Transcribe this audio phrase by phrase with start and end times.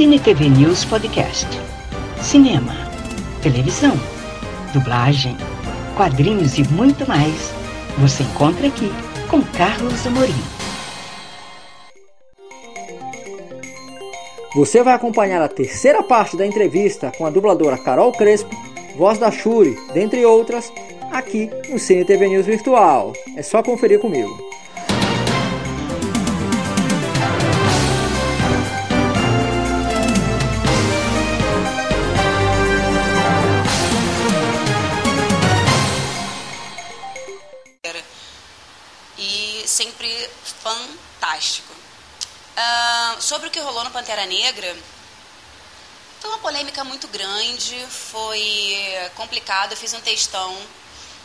[0.00, 1.46] Cine TV News Podcast.
[2.22, 2.72] Cinema,
[3.42, 3.92] televisão,
[4.72, 5.36] dublagem,
[5.94, 7.52] quadrinhos e muito mais.
[7.98, 8.90] Você encontra aqui
[9.28, 10.32] com Carlos Amorim.
[14.54, 18.56] Você vai acompanhar a terceira parte da entrevista com a dubladora Carol Crespo,
[18.96, 20.72] voz da Shuri, dentre outras,
[21.12, 23.12] aqui no Cine TV News Virtual.
[23.36, 24.49] É só conferir comigo.
[43.60, 44.74] Que rolou no Pantera Negra,
[46.18, 48.74] foi uma polêmica muito grande, foi
[49.14, 50.56] complicado, eu fiz um textão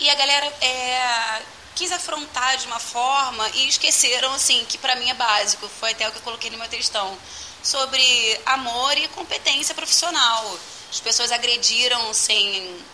[0.00, 1.42] e a galera é,
[1.76, 6.08] quis afrontar de uma forma e esqueceram, assim, que para mim é básico, foi até
[6.08, 7.16] o que eu coloquei no meu textão,
[7.62, 10.58] sobre amor e competência profissional.
[10.90, 12.84] As pessoas agrediram sem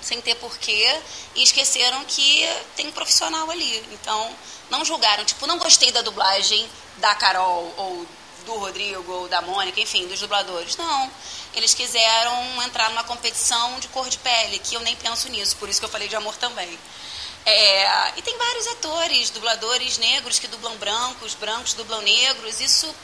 [0.00, 0.98] sem ter porquê,
[1.34, 3.86] e esqueceram que tem um profissional ali.
[3.92, 4.34] Então,
[4.70, 6.66] não julgaram, tipo, não gostei da dublagem
[6.96, 8.06] da Carol, ou
[8.44, 10.76] do Rodrigo, ou da Mônica, enfim, dos dubladores.
[10.76, 11.10] Não.
[11.54, 15.68] Eles quiseram entrar numa competição de cor de pele, que eu nem penso nisso, por
[15.68, 16.78] isso que eu falei de amor também.
[17.44, 22.60] É, e tem vários atores, dubladores negros que dublam brancos, brancos dublam negros.
[22.60, 22.94] Isso,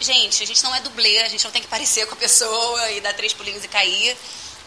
[0.00, 2.90] gente, a gente não é dublê, a gente não tem que parecer com a pessoa
[2.90, 4.16] e dar três pulinhos e cair.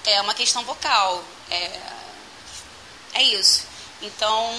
[0.06, 1.23] É uma questão vocal.
[1.50, 1.80] É,
[3.14, 3.70] é isso.
[4.02, 4.52] Então,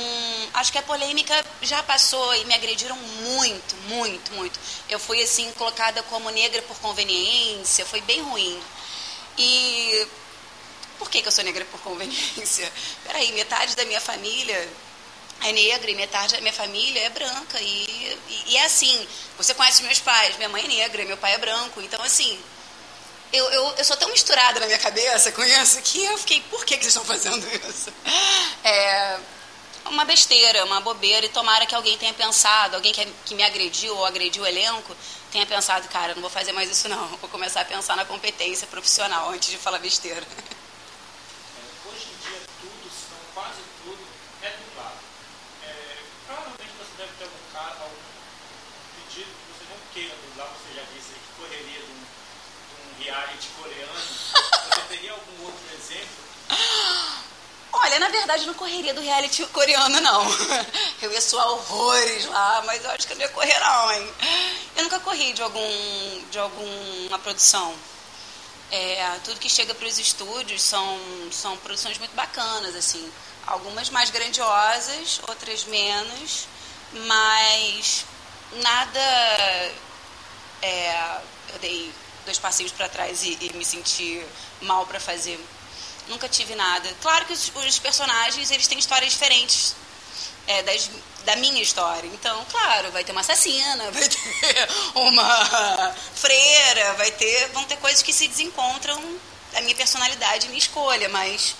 [0.55, 4.59] acho que a polêmica já passou e me agrediram muito, muito, muito.
[4.89, 8.63] Eu fui, assim, colocada como negra por conveniência, foi bem ruim.
[9.37, 10.07] E
[10.99, 12.73] por que, que eu sou negra por conveniência?
[13.05, 14.69] Peraí, metade da minha família
[15.43, 17.61] é negra e metade da minha família é branca.
[17.61, 21.35] E, e, e é assim, você conhece meus pais, minha mãe é negra, meu pai
[21.35, 21.81] é branco.
[21.81, 22.39] Então, assim,
[23.33, 26.65] eu, eu, eu sou tão misturada na minha cabeça com isso que eu fiquei, por
[26.65, 27.93] que, que vocês estão fazendo isso?
[28.65, 29.19] É
[29.87, 33.97] uma besteira, uma bobeira, e tomara que alguém tenha pensado, alguém que, que me agrediu
[33.97, 34.95] ou agrediu o elenco,
[35.31, 38.67] tenha pensado, cara, não vou fazer mais isso não, vou começar a pensar na competência
[38.67, 40.21] profissional antes de falar besteira.
[40.21, 42.91] É, hoje em dia tudo,
[43.35, 43.99] quase tudo,
[44.43, 44.99] é dublado.
[45.65, 47.89] É, provavelmente você deve ter algum
[48.97, 52.05] pedido que você não queira dublar, você já disse que correria de um
[53.03, 53.93] reality coreano,
[54.71, 56.23] você teria algum outro exemplo?
[57.73, 60.25] Olha, na verdade, não correria do reality coreano, não.
[61.01, 64.15] Eu ia suar horrores lá, mas eu acho que eu não ia correr, não, hein?
[64.77, 67.75] Eu nunca corri de, algum, de alguma produção.
[68.71, 70.99] É, tudo que chega para os estúdios são,
[71.31, 73.11] são produções muito bacanas, assim.
[73.47, 76.47] Algumas mais grandiosas, outras menos,
[76.93, 78.05] mas
[78.53, 79.73] nada.
[80.63, 81.21] É,
[81.53, 81.93] eu dei
[82.25, 84.25] dois passinhos para trás e, e, me senti
[84.61, 85.39] mal para fazer.
[86.09, 86.89] Nunca tive nada.
[87.01, 89.75] Claro que os, os personagens eles têm histórias diferentes
[90.47, 90.91] é, das,
[91.25, 92.07] da minha história.
[92.09, 94.19] Então, claro, vai ter uma assassina, vai ter
[94.95, 99.01] uma freira, vai ter, vão ter coisas que se desencontram
[99.53, 101.55] da minha personalidade minha escolha, mas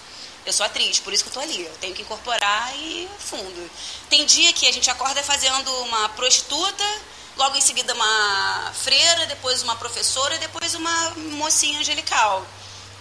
[0.45, 1.63] eu sou atriz, por isso que eu tô ali.
[1.63, 3.71] Eu tenho que incorporar e fundo.
[4.09, 6.85] Tem dia que a gente acorda fazendo uma prostituta
[7.37, 12.47] logo em seguida uma freira, depois uma professora, depois uma mocinha angelical.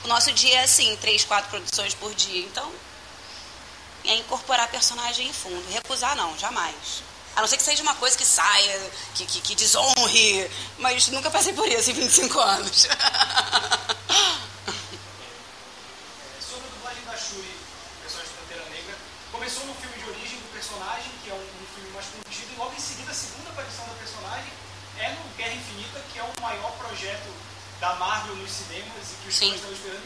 [0.03, 2.41] O nosso dia é assim, três, quatro produções por dia.
[2.41, 2.71] Então,
[4.05, 5.63] é incorporar personagem em fundo.
[5.71, 7.03] Recusar não, jamais.
[7.35, 10.49] A não ser que seja uma coisa que saia, que, que, que desonre,
[10.79, 12.87] mas nunca passei por isso em 25 anos.
[18.69, 18.95] Negra,
[19.31, 20.30] começou no filme de origem
[20.61, 23.81] personagem, que é um, um filme mais contido, e logo em seguida a segunda aparição
[23.89, 24.53] da personagem
[25.01, 27.33] é no Guerra Infinita, que é o maior projeto
[27.81, 30.05] da Marvel nos cinemas e que os fãs estão esperando.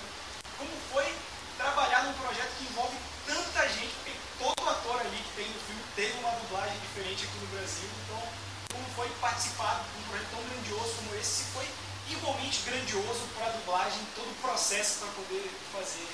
[0.57, 1.11] Como foi
[1.57, 2.95] trabalhar num projeto que envolve
[3.27, 7.37] tanta gente, porque todo ator ali que tem no filme teve uma dublagem diferente aqui
[7.43, 8.23] no Brasil, então
[8.71, 11.67] como foi participar de um projeto tão grandioso como esse, se foi
[12.07, 16.07] igualmente grandioso para a dublagem, todo o processo para poder fazer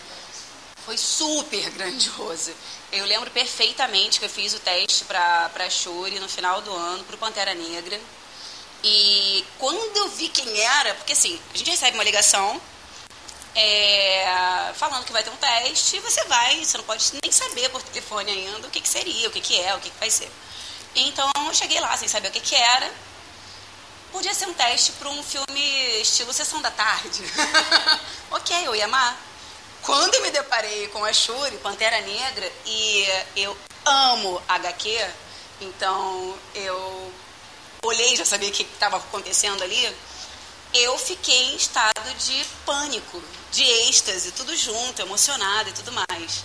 [0.86, 2.54] foi super grandioso.
[2.92, 7.04] Eu lembro perfeitamente que eu fiz o teste para a Shuri no final do ano,
[7.04, 8.00] para o Pantera Negra.
[8.84, 12.60] E quando eu vi quem era, porque assim, a gente recebe uma ligação
[13.54, 17.82] é, falando que vai ter um teste, você vai, você não pode nem saber por
[17.84, 20.32] telefone ainda o que, que seria, o que, que é, o que, que vai ser.
[20.96, 22.92] Então eu cheguei lá sem saber o que, que era.
[24.12, 27.24] Podia ser um teste para um filme estilo Sessão da Tarde.
[28.32, 29.31] ok, eu ia amar.
[29.84, 33.06] Quando eu me deparei com a Shuri, Pantera Negra, e
[33.36, 35.08] eu amo HQ,
[35.60, 37.12] então eu
[37.84, 39.96] olhei, já sabia o que estava acontecendo ali,
[40.74, 46.44] eu fiquei em estado de pânico, de êxtase, tudo junto, emocionada e tudo mais.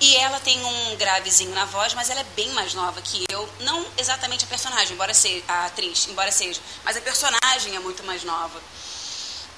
[0.00, 3.48] E ela tem um gravezinho na voz, mas ela é bem mais nova que eu.
[3.60, 8.02] Não exatamente a personagem, embora seja a atriz, embora seja, mas a personagem é muito
[8.04, 8.60] mais nova.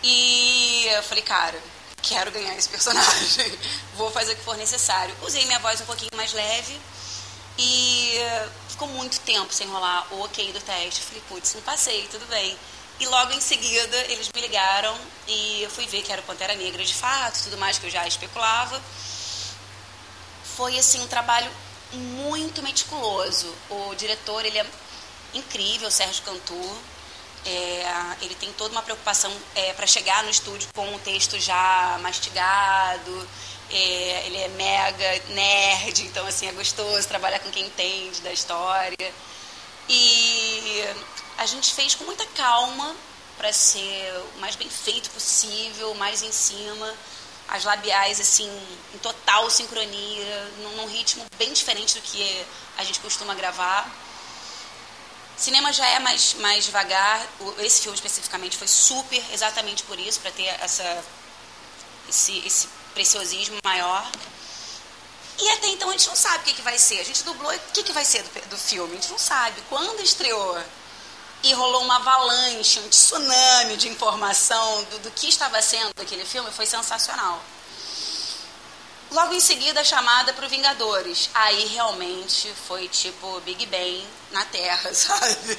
[0.02, 1.62] E eu falei, cara,
[2.02, 3.58] quero ganhar esse personagem.
[3.96, 5.14] Vou fazer o que for necessário.
[5.22, 6.80] Usei minha voz um pouquinho mais leve
[7.58, 8.18] e
[8.68, 11.02] ficou muito tempo sem rolar o ok do teste.
[11.02, 12.56] Falei, putz, não passei, tudo bem.
[12.98, 16.54] E logo em seguida eles me ligaram e eu fui ver que era o Pantera
[16.54, 18.80] Negra de fato, tudo mais que eu já especulava.
[20.56, 21.50] Foi assim um trabalho
[21.92, 23.54] muito meticuloso.
[23.70, 24.66] O diretor, ele é
[25.34, 26.78] incrível, Sérgio Cantu.
[27.44, 31.98] É, ele tem toda uma preocupação é, para chegar no estúdio com um texto já
[32.02, 33.28] mastigado.
[33.70, 39.14] É, ele é mega nerd, então assim é gostoso trabalhar com quem entende da história.
[39.88, 40.84] E
[41.38, 42.94] a gente fez com muita calma
[43.36, 46.94] para ser o mais bem feito possível, mais em cima,
[47.48, 48.50] as labiais assim
[48.94, 52.46] em total sincronia, num, num ritmo bem diferente do que
[52.76, 53.90] a gente costuma gravar.
[55.40, 57.26] Cinema já é mais mais devagar.
[57.60, 61.02] Esse filme especificamente foi super, exatamente por isso, para ter essa
[62.10, 64.06] esse, esse preciosismo maior.
[65.38, 67.00] E até então a gente não sabe o que, que vai ser.
[67.00, 68.92] A gente dublou, o que, que vai ser do, do filme?
[68.92, 69.62] A gente não sabe.
[69.70, 70.62] Quando estreou
[71.42, 76.50] e rolou uma avalanche, um tsunami de informação do, do que estava sendo aquele filme,
[76.50, 77.42] foi sensacional.
[79.10, 81.30] Logo em seguida, a chamada para o Vingadores.
[81.34, 85.56] Aí realmente foi tipo Big Bang na Terra, sabe?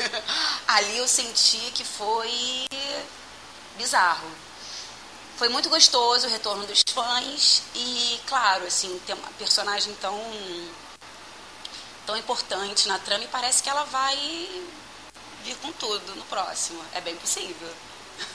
[0.68, 2.66] Ali eu senti que foi
[3.78, 4.30] bizarro.
[5.38, 10.16] Foi muito gostoso o retorno dos fãs e, claro, assim, ter uma personagem tão
[12.06, 14.16] tão importante na trama e parece que ela vai
[15.44, 16.84] vir com tudo no próximo.
[16.94, 17.74] É bem possível.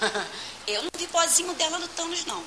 [0.67, 2.43] Eu não vi pozinho dela no Thanos, não.